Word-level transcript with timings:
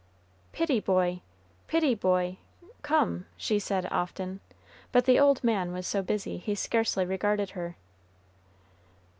"Pitty 0.51 0.79
boy, 0.79 1.21
pitty 1.67 1.93
boy, 1.93 2.37
come!" 2.81 3.27
she 3.37 3.59
said 3.59 3.87
often; 3.91 4.39
but 4.91 5.05
the 5.05 5.19
old 5.19 5.43
man 5.43 5.71
was 5.71 5.85
so 5.85 6.01
busy, 6.01 6.37
he 6.39 6.55
scarcely 6.55 7.05
regarded 7.05 7.51
her. 7.51 7.75